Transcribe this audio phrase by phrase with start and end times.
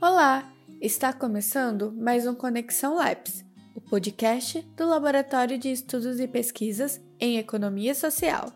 [0.00, 0.48] Olá!
[0.80, 7.36] Está começando mais um Conexão Labs, o podcast do Laboratório de Estudos e Pesquisas em
[7.36, 8.52] Economia Social.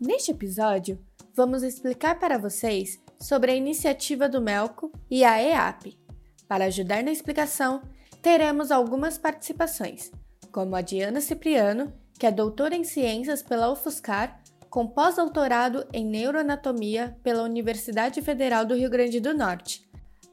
[0.00, 5.98] Neste episódio, vamos explicar para vocês sobre a iniciativa do Melco e a EAP.
[6.46, 7.82] Para ajudar na explicação,
[8.22, 10.12] teremos algumas participações,
[10.52, 14.41] como a Diana Cipriano, que é doutora em Ciências pela UFSCar,
[14.72, 19.92] com pós-doutorado em Neuroanatomia pela Universidade Federal do Rio Grande do Norte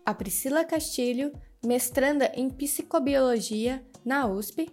[0.09, 1.31] a Priscila Castilho,
[1.63, 4.67] mestranda em Psicobiologia na USP,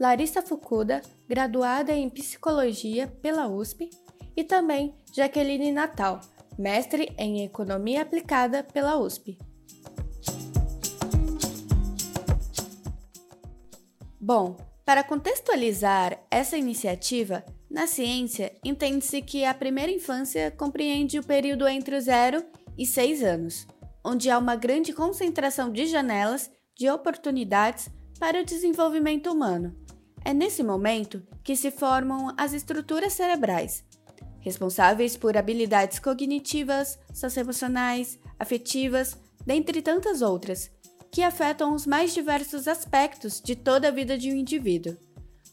[0.00, 3.90] Larissa Fukuda, graduada em Psicologia pela USP,
[4.34, 6.22] e também Jaqueline Natal,
[6.56, 9.36] mestre em Economia Aplicada pela USP.
[14.18, 21.66] Bom, para contextualizar essa iniciativa, na ciência entende-se que a primeira infância compreende o período
[21.68, 22.44] entre os 0
[22.76, 23.66] e 6 anos
[24.08, 29.76] onde há uma grande concentração de janelas de oportunidades para o desenvolvimento humano.
[30.24, 33.84] É nesse momento que se formam as estruturas cerebrais,
[34.40, 40.70] responsáveis por habilidades cognitivas, socioemocionais, afetivas, dentre tantas outras,
[41.10, 44.96] que afetam os mais diversos aspectos de toda a vida de um indivíduo.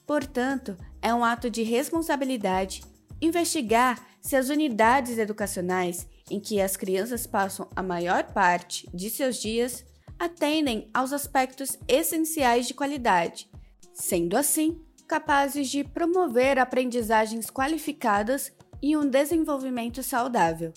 [0.05, 2.81] Portanto, é um ato de responsabilidade
[3.21, 9.39] investigar se as unidades educacionais em que as crianças passam a maior parte de seus
[9.39, 9.85] dias
[10.17, 13.47] atendem aos aspectos essenciais de qualidade,
[13.93, 20.73] sendo assim capazes de promover aprendizagens qualificadas e um desenvolvimento saudável.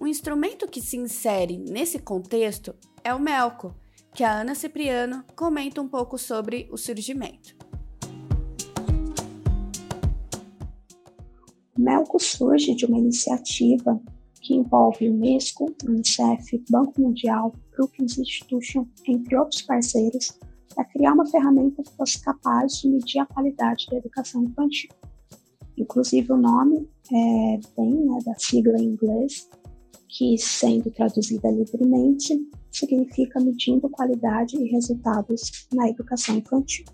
[0.00, 2.72] Um instrumento que se insere nesse contexto
[3.02, 3.74] é o Melco,
[4.14, 7.56] que a Ana Cipriano comenta um pouco sobre o surgimento.
[11.86, 14.02] Melco surge de uma iniciativa
[14.42, 20.36] que envolve Unesco, Unicef, Banco Mundial, Brookings Institution, entre outros parceiros,
[20.74, 24.90] para criar uma ferramenta que fosse capaz de medir a qualidade da educação infantil.
[25.78, 29.48] Inclusive o nome é, vem né, da sigla em inglês,
[30.08, 32.36] que sendo traduzida livremente,
[32.72, 36.84] significa medindo qualidade e resultados na educação infantil.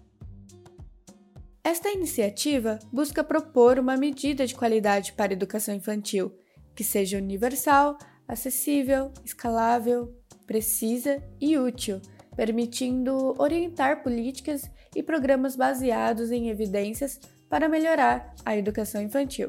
[1.64, 6.34] Esta iniciativa busca propor uma medida de qualidade para a educação infantil,
[6.74, 7.96] que seja universal,
[8.26, 10.12] acessível, escalável,
[10.44, 12.00] precisa e útil,
[12.34, 19.48] permitindo orientar políticas e programas baseados em evidências para melhorar a educação infantil.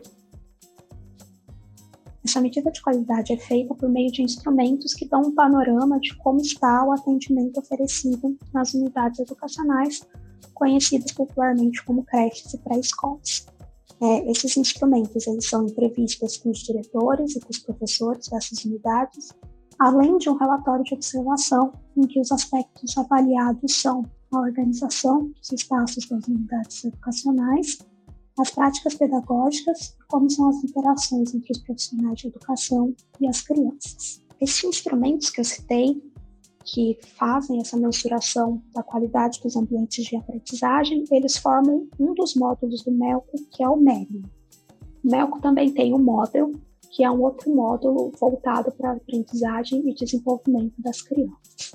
[2.24, 6.16] Essa medida de qualidade é feita por meio de instrumentos que dão um panorama de
[6.18, 10.08] como está o atendimento oferecido nas unidades educacionais,
[10.64, 13.46] conhecidas popularmente como creches e pré-escolas.
[14.02, 19.30] É, esses instrumentos eles são entrevistas com os diretores e com os professores dessas unidades,
[19.78, 25.52] além de um relatório de observação em que os aspectos avaliados são a organização dos
[25.52, 27.80] espaços das unidades educacionais,
[28.40, 33.42] as práticas pedagógicas e como são as interações entre os profissionais de educação e as
[33.42, 34.24] crianças.
[34.40, 36.02] Esses instrumentos que eu citei
[36.66, 42.84] que fazem essa mensuração da qualidade dos ambientes de aprendizagem, eles formam um dos módulos
[42.84, 44.24] do MELCO, que é o MERI.
[45.04, 46.54] O MELCO também tem o módulo,
[46.90, 51.74] que é um outro módulo voltado para a aprendizagem e desenvolvimento das crianças.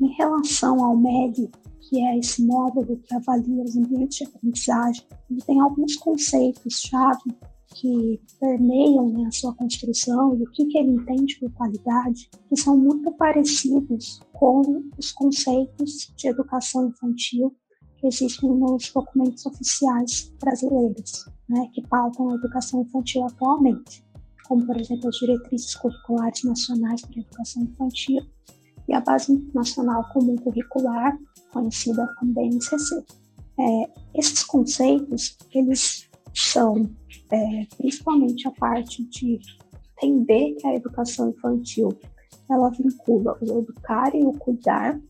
[0.00, 5.42] Em relação ao MERI, que é esse módulo que avalia os ambientes de aprendizagem, ele
[5.42, 7.34] tem alguns conceitos-chave
[7.74, 12.56] que permeiam né, a sua construção e o que, que ele entende por qualidade, que
[12.56, 17.54] são muito parecidos com os conceitos de educação infantil
[17.98, 24.04] que existem nos documentos oficiais brasileiros, né, que pautam a educação infantil atualmente,
[24.46, 28.22] como, por exemplo, as diretrizes curriculares nacionais para a educação infantil
[28.86, 31.18] e a Base Nacional Comum Curricular,
[31.52, 33.04] conhecida como BNCC.
[33.58, 36.90] É, esses conceitos, eles são
[37.30, 39.38] é, principalmente a parte de
[40.02, 41.88] entender que a educação infantil
[42.50, 45.00] ela vincula o educar e o cuidar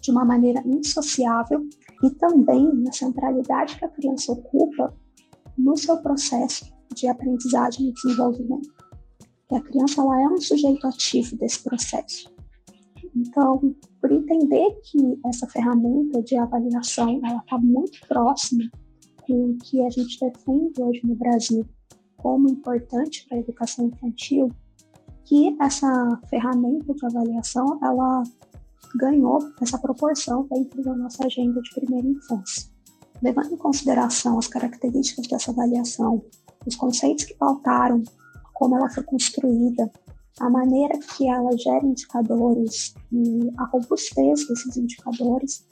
[0.00, 1.68] de uma maneira insociável
[2.02, 4.94] e também na centralidade que a criança ocupa
[5.56, 8.72] no seu processo de aprendizagem e desenvolvimento.
[9.48, 12.32] Que a criança ela é um sujeito ativo desse processo.
[13.14, 18.64] Então, por entender que essa ferramenta de avaliação ela está muito próxima
[19.28, 21.64] com o que a gente defende hoje no Brasil
[22.16, 24.50] como importante para a educação infantil,
[25.24, 28.22] que essa ferramenta de avaliação ela
[28.96, 32.70] ganhou essa proporção dentro da nossa agenda de primeira infância.
[33.20, 36.24] Levando em consideração as características dessa avaliação,
[36.66, 38.02] os conceitos que pautaram
[38.54, 39.90] como ela foi construída
[40.40, 45.66] a maneira que ela gera indicadores e a robustez desses indicadores,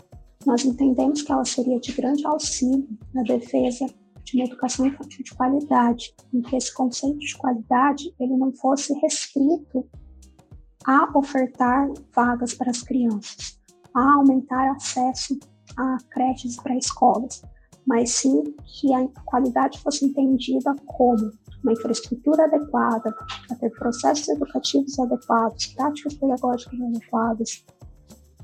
[0.46, 3.86] nós entendemos que ela seria de grande auxílio na defesa
[4.24, 8.92] de uma educação infantil de qualidade, em que esse conceito de qualidade ele não fosse
[9.00, 9.88] restrito
[10.84, 13.60] a ofertar vagas para as crianças,
[13.94, 15.38] a aumentar acesso
[15.76, 17.42] a creches para escolas,
[17.86, 21.30] mas sim que a qualidade fosse entendida como
[21.62, 23.14] uma infraestrutura adequada,
[23.50, 27.64] a ter processos educativos adequados, práticas pedagógicas adequadas,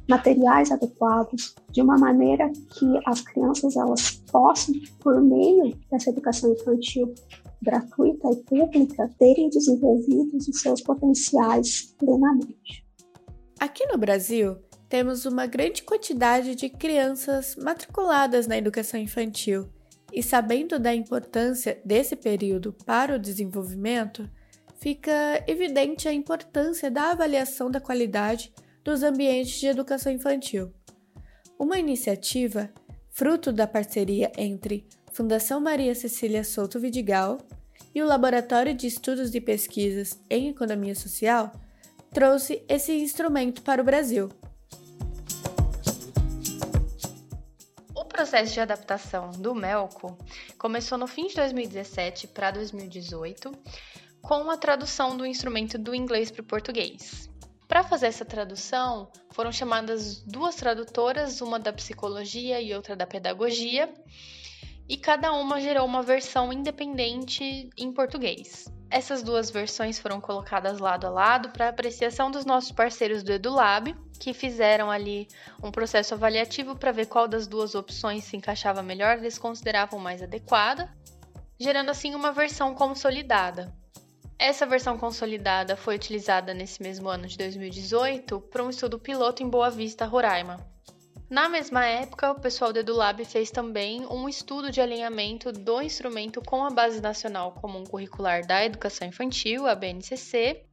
[0.09, 7.15] materiais adequados, de uma maneira que as crianças elas possam, por meio dessa educação infantil
[7.63, 12.85] gratuita e pública, terem desenvolvidos os seus potenciais plenamente.
[13.61, 14.57] Aqui no Brasil,
[14.89, 19.69] temos uma grande quantidade de crianças matriculadas na educação infantil
[20.13, 24.29] e, sabendo da importância desse período para o desenvolvimento,
[24.79, 28.53] fica evidente a importância da avaliação da qualidade
[28.85, 30.73] dos ambientes de educação infantil.
[31.59, 32.71] Uma iniciativa
[33.11, 37.39] fruto da parceria entre Fundação Maria Cecília Souto Vidigal
[37.95, 41.53] e o Laboratório de Estudos e Pesquisas em Economia Social
[42.13, 44.29] trouxe esse instrumento para o Brasil.
[48.23, 50.17] processo de adaptação do Melco
[50.57, 53.53] começou no fim de 2017 para 2018,
[54.21, 57.32] com a tradução do instrumento do inglês para o português.
[57.73, 63.91] Para fazer essa tradução, foram chamadas duas tradutoras, uma da psicologia e outra da pedagogia,
[64.87, 68.71] e cada uma gerou uma versão independente em português.
[68.91, 73.97] Essas duas versões foram colocadas lado a lado para apreciação dos nossos parceiros do EduLab,
[74.21, 75.27] que fizeram ali
[75.63, 80.23] um processo avaliativo para ver qual das duas opções se encaixava melhor, eles consideravam mais
[80.23, 80.95] adequada,
[81.59, 83.73] gerando assim uma versão consolidada.
[84.45, 89.49] Essa versão consolidada foi utilizada nesse mesmo ano de 2018 para um estudo piloto em
[89.49, 90.57] Boa Vista, Roraima.
[91.31, 96.43] Na mesma época, o pessoal do EduLab fez também um estudo de alinhamento do instrumento
[96.43, 100.65] com a Base Nacional Comum Curricular da Educação Infantil, a BNCC,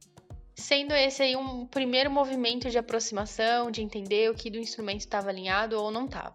[0.52, 5.28] sendo esse aí um primeiro movimento de aproximação, de entender o que do instrumento estava
[5.28, 6.34] alinhado ou não estava.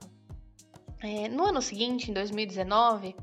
[1.04, 3.14] É, no ano seguinte, em 2019,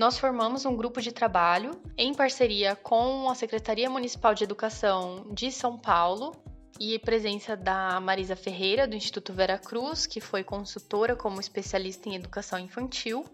[0.00, 5.52] nós formamos um grupo de trabalho em parceria com a Secretaria Municipal de Educação de
[5.52, 6.34] São Paulo
[6.80, 12.14] e presença da Marisa Ferreira, do Instituto Vera Cruz, que foi consultora como especialista em
[12.14, 13.26] educação infantil.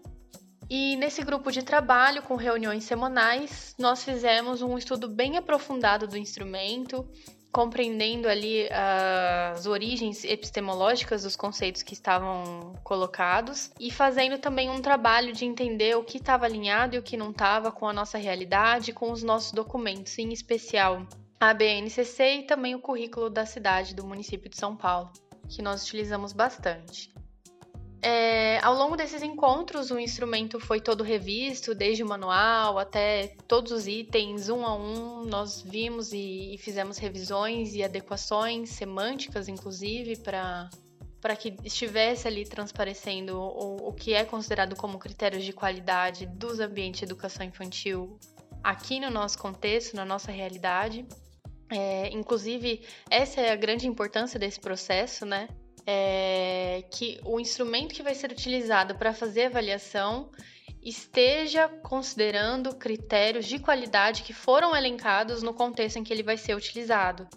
[0.69, 6.17] E nesse grupo de trabalho, com reuniões semanais, nós fizemos um estudo bem aprofundado do
[6.17, 7.09] instrumento,
[7.57, 15.33] compreendendo ali as origens epistemológicas dos conceitos que estavam colocados e fazendo também um trabalho
[15.33, 18.93] de entender o que estava alinhado e o que não estava com a nossa realidade,
[18.93, 21.07] com os nossos documentos, em especial
[21.39, 25.11] a BNCC e também o currículo da cidade do município de São Paulo,
[25.49, 27.11] que nós utilizamos bastante.
[28.01, 33.71] É, ao longo desses encontros, o instrumento foi todo revisto, desde o manual até todos
[33.71, 35.23] os itens, um a um.
[35.25, 40.69] Nós vimos e, e fizemos revisões e adequações semânticas, inclusive, para
[41.19, 46.59] para que estivesse ali transparecendo o, o que é considerado como critérios de qualidade dos
[46.59, 48.19] ambientes de educação infantil
[48.63, 51.05] aqui no nosso contexto, na nossa realidade.
[51.69, 55.49] É, inclusive, essa é a grande importância desse processo, né?
[55.89, 60.29] É, que o instrumento que vai ser utilizado para fazer a avaliação
[60.83, 66.55] esteja considerando critérios de qualidade que foram elencados no contexto em que ele vai ser
[66.55, 67.27] utilizado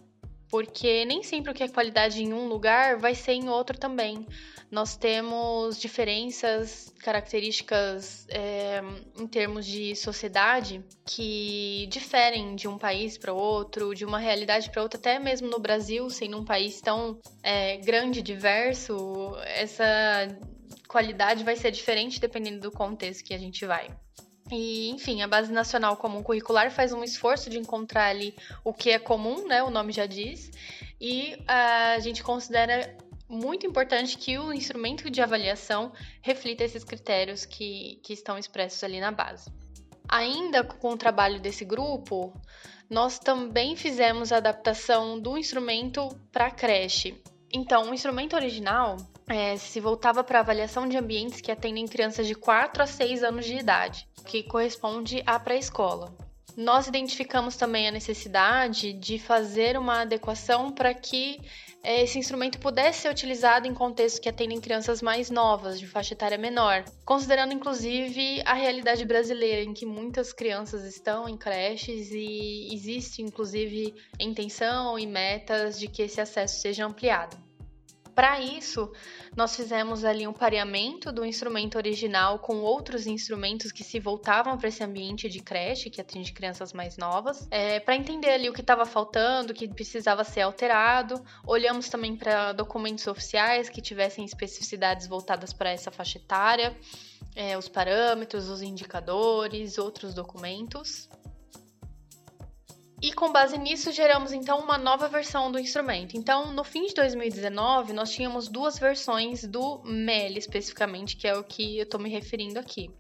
[0.50, 4.26] porque nem sempre o que é qualidade em um lugar vai ser em outro também.
[4.70, 8.80] Nós temos diferenças, características é,
[9.18, 14.82] em termos de sociedade que diferem de um país para outro, de uma realidade para
[14.82, 19.84] outra, até mesmo no Brasil, sendo um país tão é, grande, diverso, essa
[20.86, 23.88] qualidade vai ser diferente dependendo do contexto que a gente vai.
[24.50, 28.90] E, enfim, a Base Nacional Comum Curricular faz um esforço de encontrar ali o que
[28.90, 29.62] é comum, né?
[29.62, 30.50] O nome já diz.
[31.00, 32.96] E a gente considera
[33.28, 38.98] muito importante que o instrumento de avaliação reflita esses critérios que, que estão expressos ali
[39.00, 39.48] na base.
[40.08, 42.34] Ainda com o trabalho desse grupo,
[42.88, 47.22] nós também fizemos a adaptação do instrumento para creche.
[47.52, 48.96] Então, o instrumento original
[49.28, 53.44] é, se voltava para avaliação de ambientes que atendem crianças de 4 a 6 anos
[53.44, 56.14] de idade que corresponde à pré-escola.
[56.56, 61.40] Nós identificamos também a necessidade de fazer uma adequação para que
[61.82, 66.12] é, esse instrumento pudesse ser utilizado em contextos que atendem crianças mais novas, de faixa
[66.12, 72.68] etária menor, considerando inclusive a realidade brasileira, em que muitas crianças estão em creches e
[72.74, 77.49] existe inclusive intenção e metas de que esse acesso seja ampliado.
[78.14, 78.90] Para isso,
[79.36, 84.68] nós fizemos ali um pareamento do instrumento original com outros instrumentos que se voltavam para
[84.68, 88.60] esse ambiente de creche, que atende crianças mais novas, é, para entender ali o que
[88.60, 91.22] estava faltando, o que precisava ser alterado.
[91.46, 96.76] Olhamos também para documentos oficiais que tivessem especificidades voltadas para essa faixa etária,
[97.34, 101.08] é, os parâmetros, os indicadores, outros documentos.
[103.02, 106.18] E com base nisso, geramos então uma nova versão do instrumento.
[106.18, 111.42] Então, no fim de 2019, nós tínhamos duas versões do MEL especificamente, que é o
[111.42, 112.90] que eu estou me referindo aqui.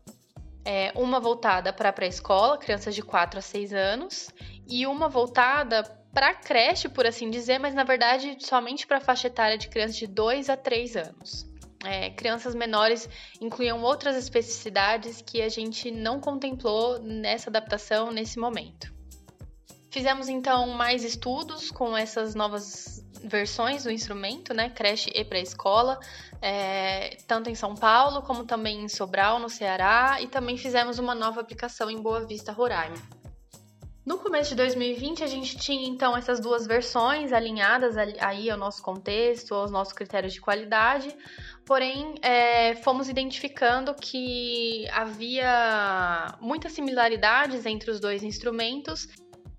[0.64, 4.30] É, uma voltada para a pré-escola, crianças de 4 a 6 anos,
[4.66, 5.82] e uma voltada
[6.14, 9.96] para creche, por assim dizer, mas na verdade somente para a faixa etária de crianças
[9.96, 11.46] de 2 a 3 anos.
[11.84, 13.08] É, crianças menores
[13.40, 18.99] incluíam outras especificidades que a gente não contemplou nessa adaptação nesse momento.
[19.90, 24.70] Fizemos então mais estudos com essas novas versões do instrumento, né?
[24.70, 25.98] Creche e pré-escola,
[26.40, 31.14] é, tanto em São Paulo como também em Sobral, no Ceará, e também fizemos uma
[31.14, 32.96] nova aplicação em Boa Vista, Roraima.
[34.06, 38.82] No começo de 2020, a gente tinha então essas duas versões alinhadas aí ao nosso
[38.82, 41.14] contexto, aos nossos critérios de qualidade,
[41.66, 49.06] porém é, fomos identificando que havia muitas similaridades entre os dois instrumentos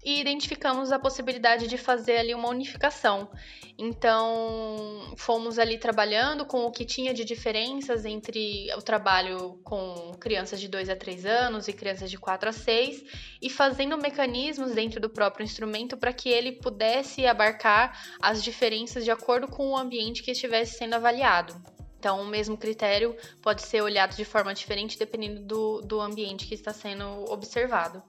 [0.03, 3.29] e identificamos a possibilidade de fazer ali uma unificação.
[3.77, 10.59] Então, fomos ali trabalhando com o que tinha de diferenças entre o trabalho com crianças
[10.59, 13.03] de 2 a 3 anos e crianças de 4 a 6
[13.41, 19.11] e fazendo mecanismos dentro do próprio instrumento para que ele pudesse abarcar as diferenças de
[19.11, 21.55] acordo com o ambiente que estivesse sendo avaliado.
[21.97, 26.55] Então, o mesmo critério pode ser olhado de forma diferente dependendo do, do ambiente que
[26.55, 28.01] está sendo observado.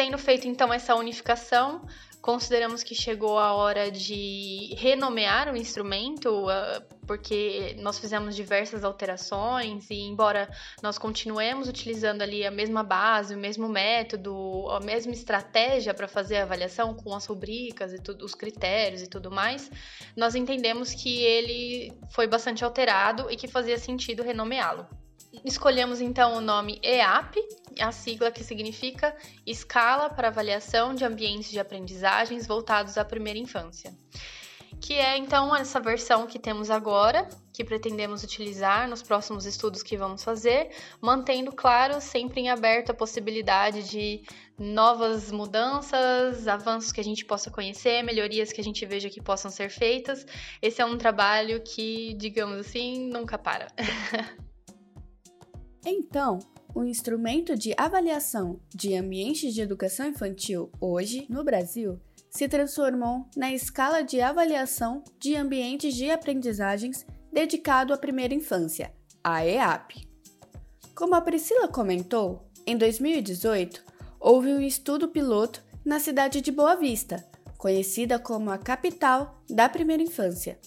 [0.00, 1.86] Tendo feito então essa unificação,
[2.22, 9.90] consideramos que chegou a hora de renomear o instrumento, ah, porque nós fizemos diversas alterações
[9.90, 10.48] e embora
[10.82, 16.38] nós continuemos utilizando ali a mesma base, o mesmo método, a mesma estratégia para fazer
[16.38, 19.70] a avaliação com as rubricas e tudo, os critérios e tudo mais,
[20.16, 24.88] nós entendemos que ele foi bastante alterado e que fazia sentido renomeá-lo.
[25.44, 27.36] Escolhemos então o nome EAP,
[27.78, 33.96] a sigla que significa Escala para Avaliação de Ambientes de Aprendizagens Voltados à Primeira Infância.
[34.80, 39.96] Que é então essa versão que temos agora, que pretendemos utilizar nos próximos estudos que
[39.96, 40.70] vamos fazer,
[41.00, 44.22] mantendo, claro, sempre em aberto a possibilidade de
[44.58, 49.50] novas mudanças, avanços que a gente possa conhecer, melhorias que a gente veja que possam
[49.50, 50.26] ser feitas.
[50.60, 53.68] Esse é um trabalho que, digamos assim, nunca para.
[55.84, 56.38] Então,
[56.74, 61.98] o instrumento de avaliação de ambientes de educação infantil hoje, no Brasil,
[62.30, 69.44] se transformou na escala de avaliação de ambientes de aprendizagens dedicado à primeira infância, a
[69.44, 70.08] EAP.
[70.94, 73.82] Como a Priscila comentou, em 2018
[74.20, 80.02] houve um estudo piloto na cidade de Boa Vista, conhecida como a capital da primeira
[80.02, 80.58] infância.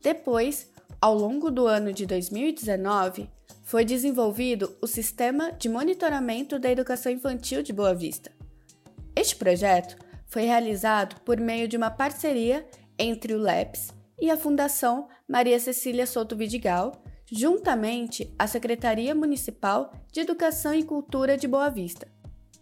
[0.00, 3.28] Depois, ao longo do ano de 2019,
[3.72, 8.30] foi desenvolvido o Sistema de Monitoramento da Educação Infantil de Boa Vista.
[9.16, 12.66] Este projeto foi realizado por meio de uma parceria
[12.98, 13.88] entre o LEPS
[14.20, 17.02] e a Fundação Maria Cecília Souto Vidigal,
[17.32, 22.06] juntamente à Secretaria Municipal de Educação e Cultura de Boa Vista,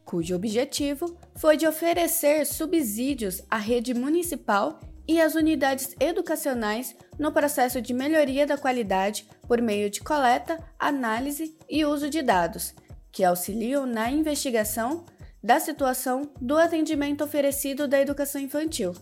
[0.05, 7.83] cujo objetivo foi de oferecer subsídios à rede municipal e às unidades educacionais no processo
[7.83, 12.73] de melhoria da qualidade por meio de coleta, análise e uso de dados,
[13.11, 15.05] que auxiliam na investigação
[15.43, 18.93] da situação do atendimento oferecido da educação infantil.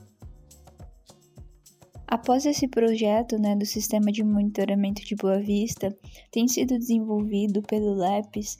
[2.06, 5.94] Após esse projeto né, do Sistema de Monitoramento de Boa Vista,
[6.30, 8.56] tem sido desenvolvido pelo LEPS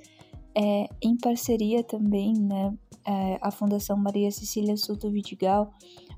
[0.55, 2.71] é, em parceria também, né,
[3.07, 5.73] é, a Fundação Maria Cecília Souto Vidigal,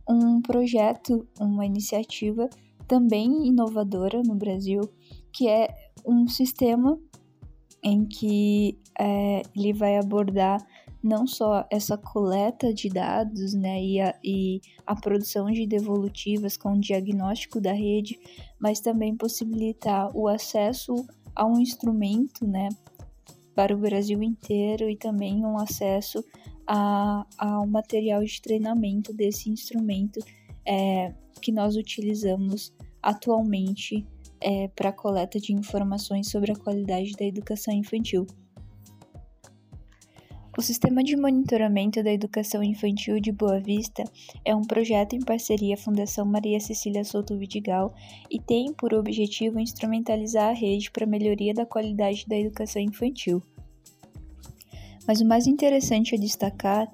[0.09, 2.51] um projeto, uma iniciativa
[2.89, 4.81] também inovadora no Brasil,
[5.33, 5.69] que é
[6.07, 6.99] um sistema
[7.83, 10.65] em que é, ele vai abordar
[11.03, 16.75] não só essa coleta de dados né, e, a, e a produção de devolutivas com
[16.75, 18.19] o diagnóstico da rede,
[18.59, 20.95] mas também possibilitar o acesso
[21.35, 22.69] a um instrumento né,
[23.55, 26.23] para o Brasil inteiro e também um acesso
[26.67, 30.21] a, ao material de treinamento desse instrumento
[30.67, 34.07] é, que nós utilizamos atualmente
[34.41, 38.27] é, para coleta de informações sobre a qualidade da educação infantil.
[40.59, 44.05] O Sistema de Monitoramento da Educação Infantil de Boa Vista
[44.45, 47.95] é um projeto em parceria Fundação Maria Cecília Souto Vidigal
[48.29, 53.41] e tem por objetivo instrumentalizar a rede para a melhoria da qualidade da educação infantil.
[55.07, 56.93] Mas o mais interessante a destacar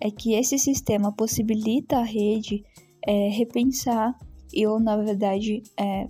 [0.00, 2.64] é que esse sistema possibilita à rede
[3.06, 4.14] é, repensar
[4.52, 6.08] e, ou na verdade, é,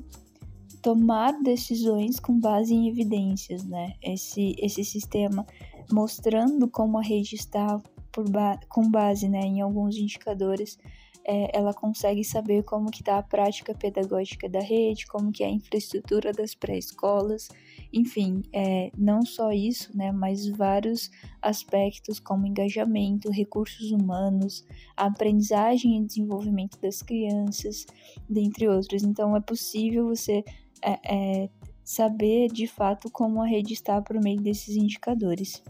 [0.87, 3.95] tomar decisões com base em evidências, né?
[4.01, 5.45] Esse, esse sistema
[5.91, 7.83] mostrando como a rede está
[8.31, 10.79] ba com base né, em alguns indicadores,
[11.27, 15.49] é, ela consegue saber como que está a prática pedagógica da rede, como que é
[15.49, 17.49] a infraestrutura das pré-escolas,
[17.93, 21.11] enfim, é, não só isso, né, mas vários
[21.43, 24.65] aspectos como engajamento, recursos humanos,
[24.97, 27.87] aprendizagem e desenvolvimento das crianças,
[28.31, 29.03] dentre outros.
[29.03, 30.45] Então, é possível você
[30.83, 31.51] é, é
[31.85, 35.63] saber de fato como a rede está por meio desses indicadores.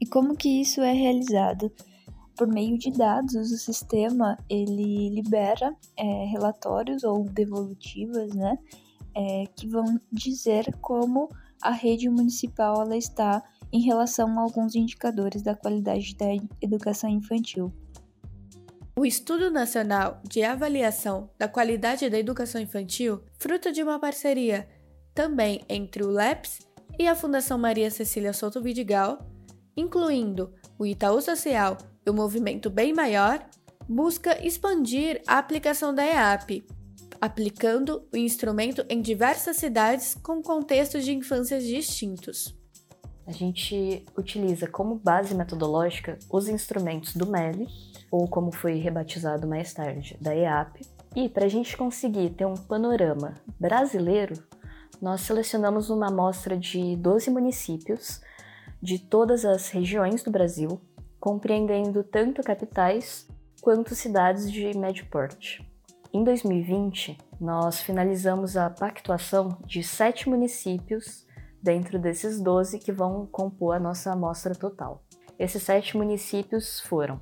[0.00, 1.70] E como que isso é realizado?
[2.36, 8.58] Por meio de dados, o sistema ele libera é, relatórios ou devolutivas, né,
[9.14, 11.28] é, que vão dizer como
[11.62, 13.42] a rede municipal ela está
[13.72, 16.26] em relação a alguns indicadores da qualidade da
[16.60, 17.72] educação infantil.
[18.96, 24.68] O Estudo Nacional de Avaliação da Qualidade da Educação Infantil, fruto de uma parceria
[25.12, 26.60] também entre o LEPS
[26.96, 29.18] e a Fundação Maria Cecília Souto Vidigal,
[29.76, 33.44] incluindo o Itaú Social e o Movimento Bem Maior,
[33.88, 36.64] busca expandir a aplicação da EAP,
[37.20, 42.56] aplicando o instrumento em diversas cidades com contextos de infâncias distintos.
[43.26, 47.66] A gente utiliza como base metodológica os instrumentos do MELI,
[48.10, 50.82] ou como foi rebatizado mais tarde, da EAP,
[51.16, 54.34] e para a gente conseguir ter um panorama brasileiro,
[55.00, 58.20] nós selecionamos uma amostra de 12 municípios
[58.80, 60.80] de todas as regiões do Brasil,
[61.18, 63.26] compreendendo tanto capitais
[63.62, 65.66] quanto cidades de médio porte.
[66.12, 71.23] Em 2020, nós finalizamos a pactuação de sete municípios
[71.64, 75.02] dentro desses 12 que vão compor a nossa amostra total.
[75.38, 77.18] Esses sete municípios foram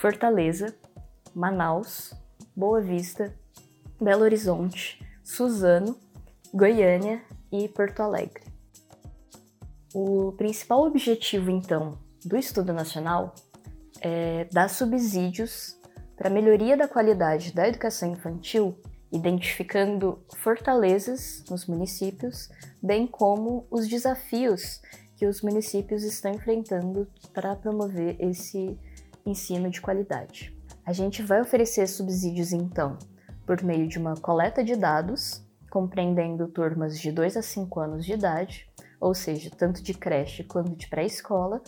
[0.00, 0.72] Fortaleza,
[1.34, 2.14] Manaus,
[2.54, 3.34] Boa Vista,
[4.00, 5.98] Belo Horizonte, Suzano,
[6.54, 8.44] Goiânia e Porto Alegre.
[9.92, 13.34] O principal objetivo, então, do estudo nacional
[14.00, 15.76] é dar subsídios
[16.16, 18.78] para a melhoria da qualidade da educação infantil,
[19.14, 22.50] identificando fortalezas nos municípios,
[22.82, 24.82] bem como os desafios
[25.16, 28.76] que os municípios estão enfrentando para promover esse
[29.24, 30.52] ensino de qualidade.
[30.84, 32.98] A gente vai oferecer subsídios, então,
[33.46, 38.14] por meio de uma coleta de dados, compreendendo turmas de 2 a 5 anos de
[38.14, 38.68] idade,
[39.00, 41.62] ou seja, tanto de creche quanto de pré-escola,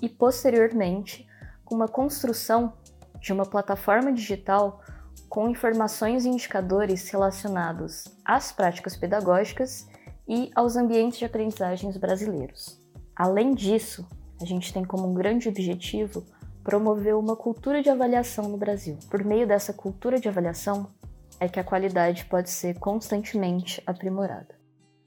[0.00, 1.28] e posteriormente
[1.66, 2.72] com uma construção
[3.20, 4.80] de uma plataforma digital
[5.28, 9.86] com informações e indicadores relacionados às práticas pedagógicas
[10.26, 12.80] e aos ambientes de aprendizagens brasileiros.
[13.14, 14.06] Além disso,
[14.40, 16.24] a gente tem como um grande objetivo
[16.62, 18.98] promover uma cultura de avaliação no Brasil.
[19.10, 20.92] Por meio dessa cultura de avaliação,
[21.40, 24.58] é que a qualidade pode ser constantemente aprimorada.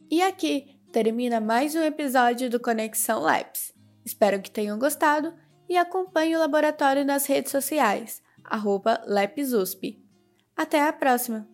[0.10, 3.74] E aqui termina mais um episódio do Conexão Labs.
[4.04, 5.34] Espero que tenham gostado
[5.70, 8.22] e acompanhe o laboratório nas redes sociais,
[9.08, 10.01] LabsUSP.
[10.62, 11.47] Até a próxima!